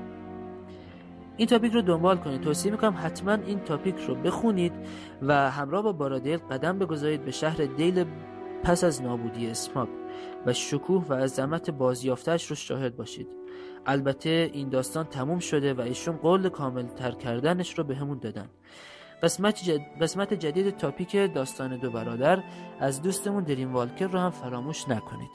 این 1.36 1.46
تاپیک 1.46 1.72
رو 1.72 1.82
دنبال 1.82 2.16
کنید. 2.16 2.40
توصیه 2.40 2.72
می‌کنم 2.72 2.94
حتما 3.02 3.32
این 3.32 3.60
تاپیک 3.60 3.96
رو 3.98 4.14
بخونید 4.14 4.72
و 5.22 5.50
همراه 5.50 5.82
با 5.82 5.92
بارادیل 5.92 6.36
قدم 6.36 6.78
بگذارید 6.78 7.24
به 7.24 7.30
شهر 7.30 7.56
دیل 7.56 8.04
پس 8.64 8.84
از 8.84 9.02
نابودی 9.02 9.50
اسماک 9.50 9.88
و 10.46 10.52
شکوه 10.52 11.04
و 11.08 11.14
عظمت 11.14 11.70
بازیافتش 11.70 12.46
رو 12.46 12.56
شاهد 12.56 12.96
باشید. 12.96 13.28
البته 13.86 14.50
این 14.52 14.68
داستان 14.68 15.04
تموم 15.04 15.38
شده 15.38 15.74
و 15.74 15.80
ایشون 15.80 16.16
قول 16.16 16.48
کامل 16.48 16.86
تر 16.86 17.10
کردنش 17.10 17.78
رو 17.78 17.84
به 17.84 17.96
همون 17.96 18.18
دادن. 18.18 18.48
قسمت, 19.22 19.64
جد... 19.64 19.80
قسمت 20.02 20.34
جدید 20.34 20.76
تاپیک 20.76 21.34
داستان 21.34 21.76
دو 21.76 21.90
برادر 21.90 22.42
از 22.80 23.02
دوستمون 23.02 23.44
دریم 23.44 23.72
والکر 23.72 24.06
رو 24.06 24.18
هم 24.18 24.30
فراموش 24.30 24.88
نکنید. 24.88 25.30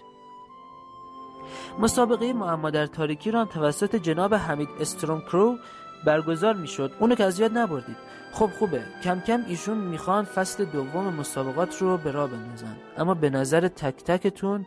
مسابقه 1.79 2.33
معما 2.33 2.69
در 2.69 2.85
تاریکی 2.85 3.29
هم 3.29 3.45
توسط 3.45 3.95
جناب 3.95 4.33
حمید 4.33 4.69
استروم 4.79 5.21
کرو 5.21 5.57
برگزار 6.05 6.53
می‌شد. 6.53 6.91
اونو 6.99 7.15
که 7.15 7.23
از 7.23 7.39
یاد 7.39 7.57
نبردید. 7.57 7.97
خب 8.31 8.49
خوبه. 8.59 8.81
کم 9.03 9.19
کم 9.19 9.43
ایشون 9.47 9.77
می‌خوان 9.77 10.23
فصل 10.23 10.65
دوم 10.65 11.13
مسابقات 11.13 11.81
رو 11.81 11.97
به 11.97 12.11
راه 12.11 12.29
بندازن. 12.29 12.75
اما 12.97 13.13
به 13.13 13.29
نظر 13.29 13.67
تک 13.67 14.03
تکتون 14.03 14.65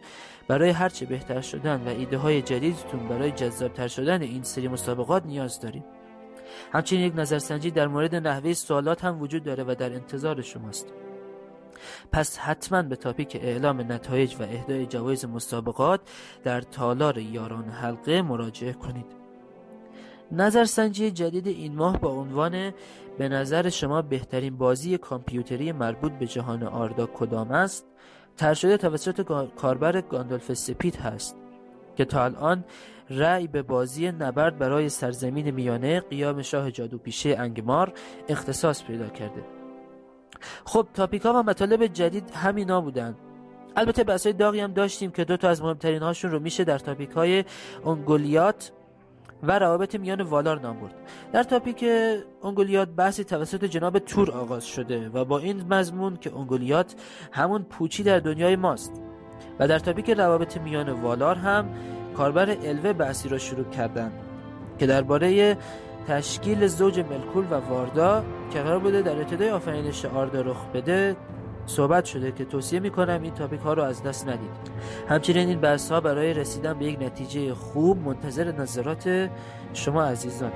برای 0.49 0.71
هرچه 0.71 1.07
بهتر 1.07 1.41
شدن 1.41 1.83
و 1.87 1.89
ایده 1.89 2.19
های 2.19 2.43
جدیدتون 2.43 3.09
برای 3.09 3.31
جذابتر 3.31 3.89
شدن 3.89 4.23
این 4.23 4.43
سری 4.43 4.69
مسابقات 4.69 5.27
نیاز 5.27 5.61
داریم 5.61 5.85
همچنین 6.73 7.03
یک 7.03 7.13
نظرسنجی 7.17 7.71
در 7.71 7.87
مورد 7.87 8.15
نحوه 8.15 8.53
سوالات 8.53 9.05
هم 9.05 9.21
وجود 9.21 9.45
داره 9.45 9.65
و 9.65 9.75
در 9.79 9.93
انتظار 9.93 10.43
شماست. 10.43 10.87
پس 12.13 12.39
حتما 12.39 12.83
به 12.83 12.97
تاپیک 12.97 13.37
اعلام 13.43 13.93
نتایج 13.93 14.37
و 14.41 14.43
اهدای 14.43 14.87
جوایز 14.87 15.25
مسابقات 15.25 16.01
در 16.45 16.61
تالار 16.61 17.19
یاران 17.19 17.69
حلقه 17.69 18.23
مراجعه 18.23 18.73
کنید. 18.73 19.24
نظرسنجی 20.33 21.11
جدید 21.11 21.47
این 21.47 21.75
ماه 21.75 22.01
با 22.01 22.11
عنوان 22.11 22.73
به 23.19 23.29
نظر 23.29 23.69
شما 23.69 24.03
بهترین 24.03 24.57
بازی 24.57 24.99
کامپیوتری 24.99 25.73
مربوط 25.73 26.13
به 26.13 26.27
جهان 26.27 26.63
آردا 26.63 27.07
کدام 27.07 27.51
است؟ 27.51 27.87
تر 28.37 28.55
شده 28.55 28.77
توسط 28.77 29.47
کاربر 29.57 30.01
گاندالف 30.01 30.55
سپید 30.55 30.97
هست 30.97 31.37
که 31.97 32.05
تا 32.05 32.25
الان 32.25 32.65
رأی 33.11 33.47
به 33.47 33.63
بازی 33.63 34.13
نبرد 34.13 34.59
برای 34.59 34.89
سرزمین 34.89 35.51
میانه 35.51 36.01
قیام 36.01 36.43
شاه 36.43 36.71
جادو 36.71 36.99
پیشه 36.99 37.37
انگمار 37.39 37.93
اختصاص 38.29 38.85
پیدا 38.85 39.09
کرده. 39.09 39.45
خب 40.65 40.87
تاپیک 40.95 41.23
ها 41.23 41.33
و 41.33 41.43
مطالب 41.43 41.87
جدید 41.87 42.31
همینا 42.31 42.81
بودن. 42.81 43.17
البته 43.77 44.05
بحث 44.05 44.27
داغی 44.27 44.61
هم 44.61 44.73
داشتیم 44.73 45.11
که 45.11 45.25
دو 45.25 45.37
تا 45.37 45.49
از 45.49 45.63
مهمترین 45.63 46.03
هاشون 46.03 46.31
رو 46.31 46.41
میشه 46.41 46.65
در 46.65 46.79
تاپیک 46.79 47.11
های 47.11 47.45
اونگولیات 47.85 48.73
و 49.47 49.59
روابط 49.59 49.95
میان 49.95 50.21
والار 50.21 50.61
نام 50.61 50.81
برد. 50.81 50.95
در 51.33 51.43
تاپیک 51.43 51.85
اونگولیات 52.41 52.89
بحثی 52.89 53.25
توسط 53.25 53.65
جناب 53.65 53.99
تور 53.99 54.31
آغاز 54.31 54.67
شده 54.67 55.09
و 55.09 55.25
با 55.25 55.39
این 55.39 55.75
مضمون 55.75 56.17
که 56.17 56.31
اونگولیات 56.31 56.95
همون 57.33 57.63
پوچی 57.63 58.03
در 58.03 58.19
دنیای 58.19 58.57
ماست. 58.57 59.03
و 59.59 59.69
در 59.69 59.79
تاپیک 59.79 60.11
روابط 60.11 60.57
میان 60.57 60.93
والار 60.93 61.37
هم 61.37 61.69
کاربر 62.17 62.57
الوه 62.63 62.93
بحثی 62.93 63.29
را 63.29 63.39
شروع 63.39 63.65
کردن 63.65 64.13
که 64.79 64.87
درباره 64.87 65.57
تشکیل 66.09 66.67
زوج 66.67 66.99
ملکول 66.99 67.45
و 67.51 67.55
واردا 67.55 68.25
که 68.53 68.59
قرار 68.59 68.79
بوده 68.79 69.03
در 69.03 69.17
ابتدای 69.17 69.51
آفرینش 69.51 70.05
آردا 70.05 70.41
رخ 70.41 70.67
بده 70.75 71.17
صحبت 71.67 72.05
شده 72.05 72.33
که 72.33 72.45
توصیه 72.45 72.81
می‌کنم 72.81 73.23
این 73.23 73.35
تاپیک 73.35 73.61
ها 73.61 73.73
رو 73.73 73.83
از 73.83 74.03
دست 74.03 74.29
ندید. 74.29 74.51
همچنین 75.09 75.49
این 75.49 75.61
بحث 75.61 75.93
ها 75.93 76.01
برای 76.01 76.35
رسیدن 76.35 76.79
به 76.79 76.85
یک 76.85 77.03
نتیجه 77.03 77.55
خوب 77.55 77.99
منتظر 77.99 78.53
نظرات 78.53 79.31
شما 79.73 80.05
عزیزان. 80.05 80.53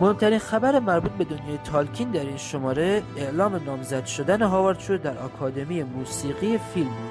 مهمترین 0.00 0.38
خبر 0.38 0.78
مربوط 0.78 1.12
به 1.12 1.24
دنیای 1.24 1.58
تالکین 1.64 2.10
در 2.10 2.20
این 2.20 2.36
شماره 2.36 3.02
اعلام 3.16 3.60
نامزد 3.66 4.06
شدن 4.06 4.42
هاوارد 4.42 4.78
شد 4.78 5.02
در 5.02 5.18
آکادمی 5.18 5.82
موسیقی 5.82 6.58
فیلم 6.74 6.88
بود. 6.88 7.10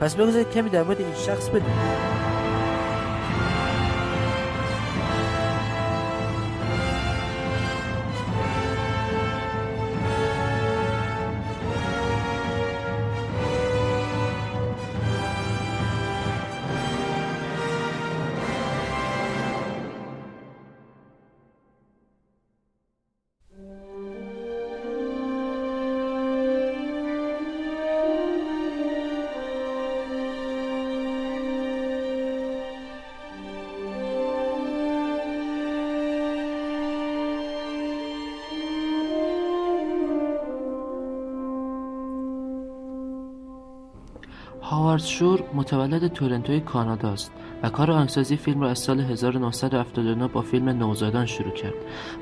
پس 0.00 0.16
بگذارید 0.16 0.50
کمی 0.50 0.70
در 0.70 0.82
مورد 0.82 1.00
این 1.00 1.14
شخص 1.14 1.48
بدونید 1.48 2.07
هاوارد 44.88 45.02
شور 45.02 45.44
متولد 45.54 46.06
تورنتوی 46.06 46.60
کانادا 46.60 47.08
است 47.08 47.32
و 47.62 47.68
کار 47.68 47.90
آهنگسازی 47.90 48.36
فیلم 48.36 48.60
را 48.60 48.70
از 48.70 48.78
سال 48.78 49.00
1979 49.00 50.28
با 50.28 50.42
فیلم 50.42 50.68
نوزادان 50.68 51.26
شروع 51.26 51.50
کرد 51.50 51.74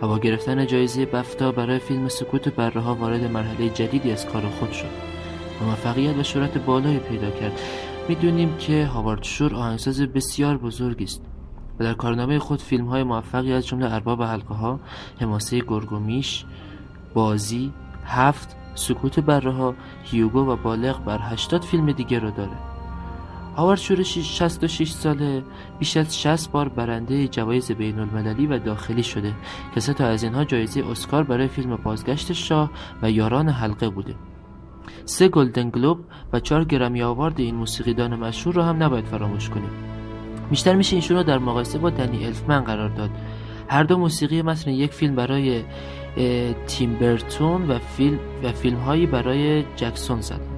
و 0.03 0.09
با 0.09 0.19
گرفتن 0.19 0.67
جایزه 0.67 1.07
بفتا 1.07 1.53
برای 1.53 1.79
فیلم 1.79 2.09
سکوت 2.09 2.49
بره 2.49 2.81
ها 2.81 2.95
وارد 2.95 3.25
مرحله 3.25 3.69
جدیدی 3.69 4.13
از 4.13 4.27
کار 4.27 4.43
خود 4.43 4.73
شد. 4.73 4.91
موفقیت 5.67 6.17
و 6.17 6.23
شهرت 6.23 6.59
بالایی 6.59 6.99
پیدا 6.99 7.31
کرد. 7.31 7.61
می‌دونیم 8.09 8.57
که 8.57 8.87
هاوارد 8.87 9.23
شور 9.23 9.55
آهنگساز 9.55 10.01
بسیار 10.01 10.57
بزرگی 10.57 11.05
است 11.05 11.23
و 11.79 11.85
در 11.85 11.95
کارنامه 11.95 12.39
خود 12.39 12.63
فیلم 12.63 12.87
های 12.87 13.03
موفقی 13.03 13.53
از 13.53 13.67
جمله 13.67 13.95
ارباب 13.95 14.23
حلقه 14.23 14.55
ها، 14.55 14.81
حماسه 15.21 15.59
گرگومیش، 15.59 16.45
بازی، 17.15 17.73
هفت، 18.07 18.56
سکوت 18.77 19.21
بره 19.21 19.53
ها، 19.53 19.75
هیوگو 20.05 20.41
و 20.41 20.57
بالغ 20.57 21.05
بر 21.05 21.19
80 21.23 21.65
فیلم 21.65 21.93
دیگه 21.93 22.19
رو 22.19 22.31
داره. 22.31 22.57
هاوارد 23.57 23.79
شور 23.79 24.03
66 24.03 24.91
ساله 24.91 25.45
بیش 25.79 25.97
از 25.97 26.21
60 26.21 26.51
بار 26.51 26.69
برنده 26.69 27.29
جوایز 27.29 27.73
بین 27.73 27.99
المللی 27.99 28.47
و 28.47 28.59
داخلی 28.59 29.03
شده 29.03 29.35
که 29.75 29.81
سه 29.81 29.95
تا 29.95 30.07
از 30.07 30.23
اینها 30.23 30.45
جایزه 30.45 30.85
اسکار 30.91 31.23
برای 31.23 31.49
فیلم 31.49 31.77
بازگشت 31.77 32.33
شاه 32.33 32.71
و 33.03 33.11
یاران 33.11 33.49
حلقه 33.49 33.89
بوده. 33.89 34.15
سه 35.05 35.29
گلدن 35.29 35.71
گلوب 35.71 35.99
و 36.33 36.41
چهار 36.41 36.65
گرمی 36.65 37.03
آوارد 37.03 37.41
این 37.41 37.55
موسیقیدان 37.55 38.15
مشهور 38.15 38.57
رو 38.57 38.63
هم 38.63 38.83
نباید 38.83 39.05
فراموش 39.05 39.51
کنیم. 39.51 39.71
بیشتر 40.51 40.75
میشه 40.75 40.97
اینشون 40.97 41.17
رو 41.17 41.23
در 41.23 41.39
مقایسه 41.39 41.79
با 41.79 41.91
دنی 41.91 42.27
الفمن 42.27 42.61
قرار 42.61 42.89
داد 42.89 43.11
هر 43.69 43.83
دو 43.83 43.99
موسیقی 43.99 44.43
متن 44.43 44.71
یک 44.71 44.93
فیلم 44.93 45.15
برای 45.15 45.65
تیم 46.67 46.99
برتون 46.99 47.71
و 47.71 47.79
فیلم 47.79 48.19
و 48.43 48.53
فیلم 48.53 48.79
هایی 48.79 49.07
برای 49.07 49.65
جکسون 49.77 50.21
زدند 50.21 50.57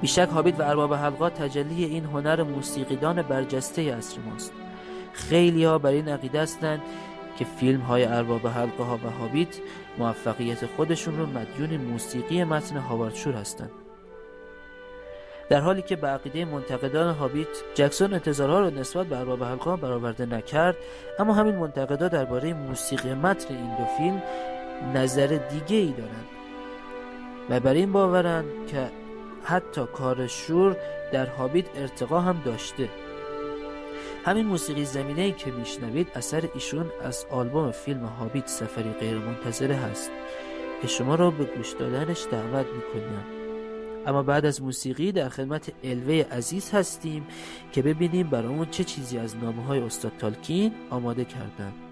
بیشک 0.00 0.28
هابیت 0.28 0.60
و 0.60 0.62
ارباب 0.62 0.94
حلقات 0.94 1.34
تجلی 1.34 1.84
این 1.84 2.04
هنر 2.04 2.42
موسیقیدان 2.42 3.22
برجسته 3.22 3.94
عصر 3.94 4.20
ماست. 4.20 4.52
خیلی 5.12 5.64
ها 5.64 5.78
بر 5.78 5.90
این 5.90 6.08
عقیده 6.08 6.42
هستند 6.42 6.80
که 7.38 7.44
فیلم 7.44 7.80
های 7.80 8.04
ارباب 8.04 8.46
حلقه 8.46 8.84
ها 8.84 8.96
و 9.04 9.10
هابیت 9.10 9.56
موفقیت 9.98 10.66
خودشون 10.66 11.18
رو 11.18 11.26
مدیون 11.26 11.80
موسیقی 11.80 12.44
متن 12.44 12.76
هاوارد 12.76 13.14
شور 13.14 13.34
هستند. 13.34 13.70
در 15.50 15.60
حالی 15.60 15.82
که 15.82 15.96
به 15.96 16.06
عقیده 16.06 16.44
منتقدان 16.44 17.14
هابیت 17.14 17.48
جکسون 17.74 18.14
انتظارها 18.14 18.60
را 18.60 18.70
نسبت 18.70 19.06
به 19.06 19.18
ارباب 19.18 19.44
حلقه 19.44 19.76
برآورده 19.76 20.26
نکرد 20.26 20.76
اما 21.18 21.34
همین 21.34 21.56
منتقدان 21.56 22.08
درباره 22.08 22.54
موسیقی 22.54 23.14
متن 23.14 23.54
این 23.54 23.76
دو 23.76 23.84
فیلم 23.84 24.22
نظر 24.94 25.26
دیگه 25.26 25.76
ای 25.76 25.92
دارند 25.92 26.26
و 27.50 27.60
بر 27.60 27.72
این 27.72 27.92
باورند 27.92 28.44
که 28.66 28.90
حتی 29.44 29.86
کار 29.92 30.26
شور 30.26 30.76
در 31.12 31.26
هابیت 31.26 31.66
ارتقا 31.74 32.20
هم 32.20 32.42
داشته. 32.44 32.88
همین 34.24 34.46
موسیقی 34.46 34.84
زمینه 34.84 35.22
ای 35.22 35.32
که 35.32 35.50
میشنوید 35.50 36.08
اثر 36.14 36.48
ایشون 36.54 36.90
از 37.02 37.26
آلبوم 37.30 37.70
فیلم 37.70 38.04
هابیت 38.04 38.48
سفری 38.48 38.90
غیر 39.00 39.18
منتظره 39.18 39.74
هست. 39.74 40.10
که 40.82 40.88
شما 40.88 41.14
را 41.14 41.30
به 41.30 41.44
گوش 41.44 41.72
دادنش 41.72 42.26
دعوت 42.30 42.66
می‌کنم. 42.66 43.39
اما 44.06 44.22
بعد 44.22 44.46
از 44.46 44.62
موسیقی 44.62 45.12
در 45.12 45.28
خدمت 45.28 45.72
الوه 45.84 46.26
عزیز 46.32 46.70
هستیم 46.70 47.26
که 47.72 47.82
ببینیم 47.82 48.30
برامون 48.30 48.70
چه 48.70 48.84
چیزی 48.84 49.18
از 49.18 49.36
نامه 49.36 49.64
های 49.64 49.80
استاد 49.80 50.12
تالکین 50.18 50.72
آماده 50.90 51.24
کردن. 51.24 51.89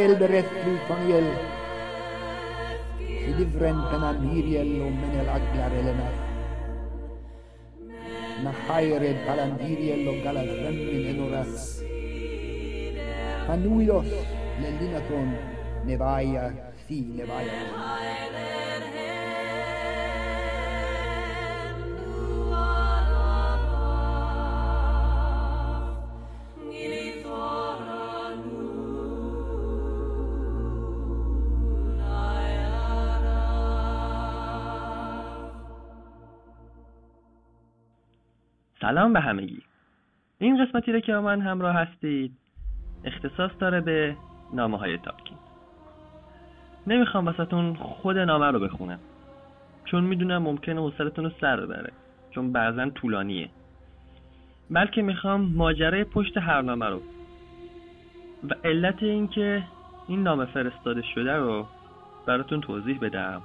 el 0.00 0.16
berättelse 0.16 0.86
från 0.86 1.08
Hjälp. 1.08 1.38
Sidifräntarna 2.98 4.12
Miriel 4.12 4.82
och 4.82 4.92
Menel 4.92 5.28
Aglar 5.28 5.70
Elena. 5.70 6.08
Nahaire 8.44 9.14
Palandiriel 9.26 10.08
och 10.08 10.24
Galadremmin 10.24 11.06
Enoras. 11.06 11.80
Panuilos 13.46 14.06
Lelinaton 14.60 15.30
Nevaia 15.86 16.52
Si 16.88 17.00
Nevaia. 17.00 18.71
سلام 38.92 39.12
به 39.12 39.20
همگی. 39.20 39.62
این 40.38 40.64
قسمتی 40.64 40.92
رو 40.92 41.00
که 41.00 41.12
من 41.12 41.40
همراه 41.40 41.74
هستید 41.74 42.32
اختصاص 43.04 43.50
داره 43.58 43.80
به 43.80 44.16
نامه 44.54 44.78
های 44.78 44.98
تالکین. 44.98 45.36
نمی‌خوام 46.86 47.26
واسهتون 47.26 47.74
خود 47.74 48.18
نامه 48.18 48.46
رو 48.50 48.60
بخونم 48.60 48.98
چون 49.84 50.04
می‌دونم 50.04 50.42
ممکنه 50.42 50.80
حوصلتون 50.80 51.24
رو 51.24 51.30
سر 51.40 51.60
ببره 51.60 51.92
چون 52.30 52.52
بعضا 52.52 52.90
طولانیه. 52.90 53.48
بلکه 54.70 55.02
می‌خوام 55.02 55.40
ماجرای 55.40 56.04
پشت 56.04 56.38
هر 56.38 56.62
نامه 56.62 56.86
رو 56.86 57.02
و 58.50 58.54
علت 58.64 59.02
اینکه 59.02 59.62
این 60.08 60.22
نامه 60.22 60.44
فرستاده 60.44 61.02
شده 61.02 61.36
رو 61.36 61.66
براتون 62.26 62.60
توضیح 62.60 62.98
بدم. 62.98 63.42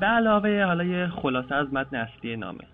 به 0.00 0.06
علاوه 0.06 0.64
حالا 0.64 0.84
یه 0.84 1.08
خلاصه 1.08 1.54
از 1.54 1.74
متن 1.74 1.96
اصلی 1.96 2.36
نامه. 2.36 2.64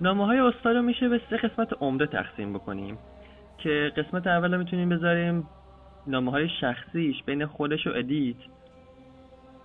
نامه 0.00 0.26
های 0.26 0.38
استاد 0.38 0.76
رو 0.76 0.82
میشه 0.82 1.08
به 1.08 1.20
سه 1.30 1.36
قسمت 1.36 1.68
عمده 1.80 2.06
تقسیم 2.06 2.52
بکنیم 2.52 2.98
که 3.58 3.92
قسمت 3.96 4.26
اول 4.26 4.52
رو 4.52 4.58
می‌تونیم 4.58 4.88
بذاریم 4.88 5.46
نامه 6.06 6.30
های 6.30 6.48
شخصیش 6.60 7.22
بین 7.22 7.46
خودش 7.46 7.86
و 7.86 7.90
ادیت 7.94 8.36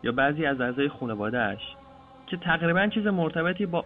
یا 0.04 0.12
بعضی 0.12 0.46
از 0.46 0.62
اعضای 0.62 0.89
خانوادهش 0.89 1.76
که 2.28 2.38
تقریبا 2.38 2.88
چیز 2.88 3.08
مرتبطی 3.08 3.65
با 3.65 3.86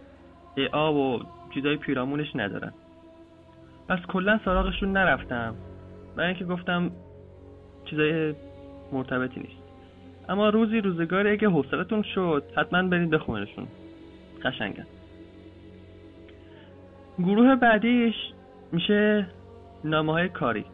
اعا 0.56 0.94
و 0.94 1.22
چیزای 1.54 1.76
پیرامونش 1.76 2.36
ندارن. 2.36 2.72
پس 3.88 3.98
کلا 3.98 4.40
سراغشون 4.44 4.92
نرفتم. 4.92 5.54
و 6.16 6.20
اینکه 6.20 6.44
گفتم 6.44 6.90
چیزای 7.84 8.34
مرتبطی 8.92 9.40
نیست. 9.40 9.62
اما 10.28 10.48
روزی 10.48 10.80
روزگاری 10.80 11.30
اگه 11.30 11.48
حوصلتون 11.48 12.02
شد 12.02 12.44
حتما 12.56 12.82
برید 12.82 13.10
بخونشون 13.10 13.66
قشنگن 14.44 14.86
گروه 17.18 17.56
بعدیش 17.56 18.14
میشه 18.72 19.26
نامه 19.84 20.12
های 20.12 20.28
کاری 20.28 20.64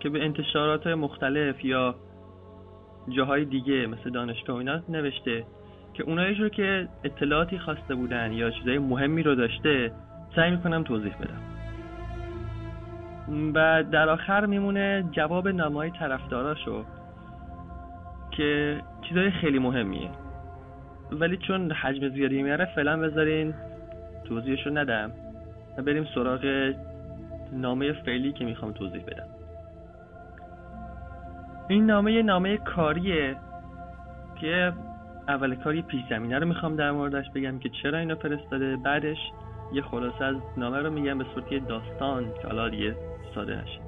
که 0.00 0.08
به 0.08 0.24
انتشارات 0.24 0.86
مختلف 0.86 1.64
یا 1.64 1.94
جاهای 3.08 3.44
دیگه 3.44 3.86
مثل 3.86 4.10
دانشگاه 4.10 4.56
اینا 4.56 4.82
نوشته 4.88 5.44
که 5.94 6.02
اونایش 6.02 6.40
رو 6.40 6.48
که 6.48 6.88
اطلاعاتی 7.04 7.58
خواسته 7.58 7.94
بودن 7.94 8.32
یا 8.32 8.50
چیزای 8.50 8.78
مهمی 8.78 9.22
رو 9.22 9.34
داشته 9.34 9.92
سعی 10.36 10.50
می‌کنم 10.50 10.82
توضیح 10.82 11.14
بدم. 11.16 11.42
و 13.54 13.84
در 13.92 14.08
آخر 14.08 14.46
میمونه 14.46 15.04
جواب 15.10 15.48
نامه 15.48 15.76
های 15.76 15.90
طرفداراشو 15.90 16.84
که 18.30 18.80
چیزای 19.08 19.30
خیلی 19.30 19.58
مهمیه. 19.58 20.10
ولی 21.12 21.36
چون 21.36 21.72
حجم 21.72 22.08
زیادی 22.08 22.42
میاره 22.42 22.64
فعلا 22.64 22.96
بذارین 22.96 23.54
توضیحشو 24.24 24.70
ندم. 24.70 25.12
و 25.78 25.82
بریم 25.82 26.08
سراغ 26.14 26.72
نامه 27.52 27.92
فعلی 27.92 28.32
که 28.32 28.44
می‌خوام 28.44 28.72
توضیح 28.72 29.02
بدم. 29.04 29.26
این 31.68 31.86
نامه 31.86 32.22
نامه 32.22 32.56
کاریه 32.56 33.36
که 34.40 34.72
اول 35.28 35.54
کاری 35.54 35.82
پیش 35.82 36.00
زمینه 36.10 36.38
رو 36.38 36.46
می‌خوام 36.46 36.76
در 36.76 36.90
موردش 36.90 37.30
بگم 37.34 37.58
که 37.58 37.68
چرا 37.82 37.98
اینو 37.98 38.14
فرستاده. 38.14 38.76
بعدش 38.76 39.18
یه 39.72 39.82
خلاصه 39.82 40.24
از 40.24 40.36
نامه 40.56 40.78
رو 40.78 40.90
میگم 40.90 41.18
به 41.18 41.24
صورت 41.34 41.68
داستان 41.68 42.24
که 42.42 42.48
حالا 42.48 42.68
دیگه 42.68 42.96
ساده 43.34 43.62
نشید 43.62 43.82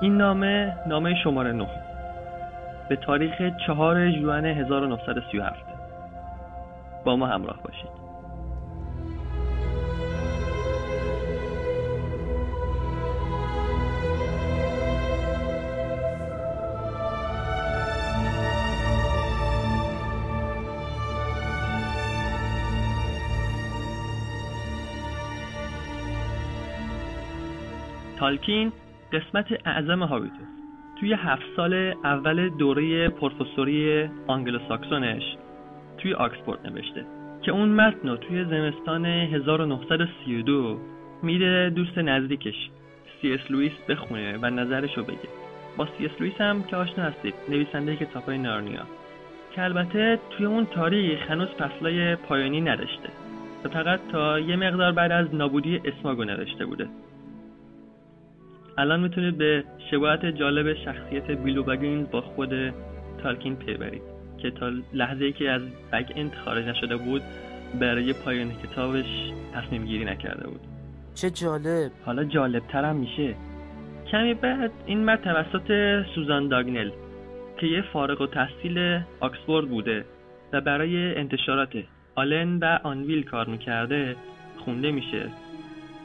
این 0.00 0.16
نامه 0.16 0.76
نامه 0.86 1.14
شماره 1.14 1.52
9 1.52 1.66
به 2.88 2.96
تاریخ 2.96 3.32
4 3.66 4.10
جوان 4.10 4.44
1937 4.44 5.64
با 7.04 7.16
ما 7.16 7.26
همراه 7.26 7.62
باشید. 7.62 8.09
تالکین 28.20 28.72
قسمت 29.12 29.46
اعظم 29.66 30.02
هابیتوس. 30.02 30.48
توی 31.00 31.12
هفت 31.12 31.46
سال 31.56 31.74
اول 32.04 32.48
دوره 32.48 33.08
پروفسوری 33.08 34.08
آنگلوساکسونش 34.26 35.22
توی 35.98 36.14
آکسفورد 36.14 36.66
نوشته 36.66 37.04
که 37.42 37.52
اون 37.52 37.68
متن 37.68 38.08
رو 38.08 38.16
توی 38.16 38.44
زمستان 38.44 39.06
1932 39.06 40.80
میده 41.22 41.70
دوست 41.70 41.98
نزدیکش 41.98 42.70
سی 43.20 43.34
اس 43.34 43.50
لوئیس 43.50 43.72
بخونه 43.88 44.38
و 44.42 44.50
نظرش 44.50 44.98
رو 44.98 45.04
بگه. 45.04 45.28
با 45.76 45.88
سی 45.98 46.06
اس 46.06 46.12
لوئیس 46.20 46.40
هم 46.40 46.62
که 46.62 46.76
آشنا 46.76 47.04
هستید 47.04 47.34
نویسنده 47.48 47.96
کتابای 47.96 48.38
نارنیا. 48.38 48.82
که 49.52 49.62
البته 49.62 50.18
توی 50.30 50.46
اون 50.46 50.66
تاریخ 50.66 51.30
هنوز 51.30 51.48
فصلای 51.48 52.16
پایانی 52.16 52.60
نداشته. 52.60 53.08
و 53.64 53.68
فقط 53.68 54.00
تا 54.12 54.40
یه 54.40 54.56
مقدار 54.56 54.92
بعد 54.92 55.12
از 55.12 55.34
نابودی 55.34 55.80
اسماگو 55.84 56.24
نوشته 56.24 56.66
بوده. 56.66 56.88
الان 58.80 59.00
می‌تونید 59.00 59.38
به 59.38 59.64
شباهت 59.90 60.26
جالب 60.26 60.74
شخصیت 60.74 61.30
بیلو 61.30 61.62
بگینز 61.62 62.10
با 62.10 62.20
خود 62.20 62.50
تالکین 63.22 63.56
پی 63.56 63.74
برید 63.74 64.02
که 64.38 64.50
تا 64.50 64.70
لحظه 64.92 65.24
ای 65.24 65.32
که 65.32 65.50
از 65.50 65.62
بگ 65.92 66.12
انت 66.16 66.34
خارج 66.44 66.64
نشده 66.64 66.96
بود 66.96 67.22
برای 67.80 68.12
پایان 68.12 68.52
کتابش 68.62 69.32
تصمیم 69.54 69.84
گیری 69.84 70.04
نکرده 70.04 70.48
بود. 70.48 70.60
چه 71.14 71.30
جالب. 71.30 71.90
حالا 72.04 72.24
جالب 72.24 72.62
ترم 72.68 72.96
میشه. 72.96 73.34
کمی 74.12 74.34
بعد 74.34 74.70
این 74.86 74.98
مرد 74.98 75.22
توسط 75.22 76.02
سوزان 76.14 76.48
داگنل 76.48 76.90
که 77.60 77.66
یه 77.66 77.82
فارغ 77.92 78.20
و 78.20 78.26
تحصیل 78.26 79.00
آکسفورد 79.20 79.68
بوده 79.68 80.04
و 80.52 80.60
برای 80.60 81.14
انتشارات 81.14 81.68
آلن 82.14 82.58
و 82.58 82.78
آنویل 82.82 83.22
کار 83.22 83.48
می‌کرده 83.48 84.16
خونده 84.64 84.90
میشه. 84.90 85.26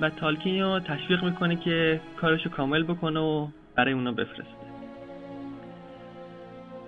و 0.01 0.09
تالکین 0.09 0.61
رو 0.61 0.79
تشویق 0.79 1.23
می‌کنه 1.23 1.55
که 1.55 2.01
کارشو 2.17 2.49
کامل 2.49 2.83
بکنه 2.83 3.19
و 3.19 3.47
برای 3.75 3.93
اونا 3.93 4.11
بفرسته. 4.11 4.65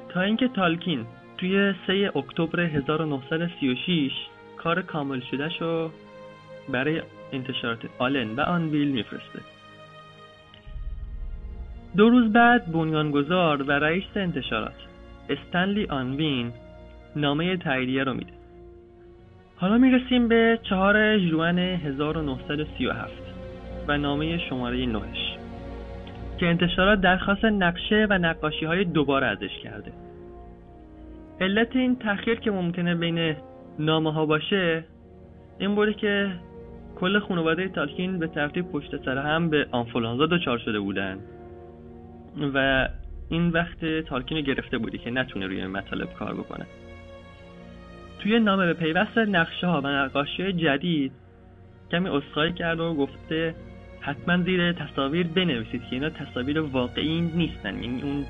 تا 0.09 0.21
اینکه 0.21 0.47
تالکین 0.47 1.05
توی 1.37 1.73
3 1.87 2.11
اکتبر 2.15 2.59
1936 2.59 4.11
کار 4.57 4.81
کامل 4.81 5.19
شده 5.19 5.49
شو 5.49 5.91
برای 6.69 7.01
انتشارات 7.31 7.79
آلن 7.99 8.35
و 8.35 8.41
آنویل 8.41 8.91
میفرسته. 8.91 9.39
دو 11.97 12.09
روز 12.09 12.33
بعد 12.33 12.71
بنیانگذار 12.71 13.63
و 13.63 13.71
رئیس 13.71 14.03
انتشارات 14.15 14.75
استنلی 15.29 15.85
آنوین 15.85 16.51
نامه 17.15 17.57
تاییدیه 17.57 18.03
رو 18.03 18.13
میده. 18.13 18.36
حالا 19.59 19.77
می‌رسیم 19.77 20.27
به 20.27 20.59
چهار 20.63 21.19
جوان 21.19 21.59
1937 21.59 23.11
و 23.87 23.97
نامه 23.97 24.37
شماره 24.37 24.85
نوهش 24.85 25.37
که 26.37 26.45
انتشارات 26.45 27.01
درخواست 27.01 27.45
نقشه 27.45 28.07
و 28.09 28.17
نقاشی 28.17 28.65
های 28.65 28.83
دوباره 28.83 29.27
ازش 29.27 29.59
کرده. 29.63 29.91
علت 31.41 31.75
این 31.75 31.95
تأخیر 31.95 32.39
که 32.39 32.51
ممکنه 32.51 32.95
بین 32.95 33.35
نامه 33.79 34.13
ها 34.13 34.25
باشه 34.25 34.83
این 35.59 35.75
بوده 35.75 35.93
که 35.93 36.31
کل 36.95 37.19
خانواده 37.19 37.67
تالکین 37.67 38.19
به 38.19 38.27
ترتیب 38.27 38.71
پشت 38.71 39.05
سر 39.05 39.17
هم 39.17 39.49
به 39.49 39.67
آنفولانزا 39.71 40.25
دچار 40.25 40.57
شده 40.57 40.79
بودن 40.79 41.19
و 42.53 42.89
این 43.29 43.49
وقت 43.49 43.85
تالکین 44.01 44.41
گرفته 44.41 44.77
بودی 44.77 44.97
که 44.97 45.11
نتونه 45.11 45.47
روی 45.47 45.67
مطالب 45.67 46.13
کار 46.13 46.33
بکنه. 46.33 46.65
توی 48.19 48.39
نامه 48.39 48.65
به 48.65 48.73
پیوست 48.73 49.17
نقشه 49.17 49.67
ها 49.67 49.81
و 49.81 49.87
نقاشی 49.87 50.53
جدید 50.53 51.11
کمی 51.91 52.09
اصخایی 52.09 52.53
کرد 52.53 52.79
و 52.79 52.93
گفته 52.93 53.55
حتما 54.01 54.43
زیر 54.43 54.73
تصاویر 54.73 55.27
بنویسید 55.27 55.81
که 55.81 55.87
اینا 55.91 56.09
تصاویر 56.09 56.59
واقعی 56.59 57.21
نیستن. 57.21 57.83
یعنی 57.83 58.01
اون 58.01 58.25